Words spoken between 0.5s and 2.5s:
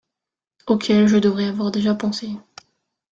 auquel je devrais avoir déjà pensé.